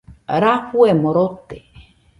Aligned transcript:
Rafuemo 0.43 1.13
rote. 1.17 1.57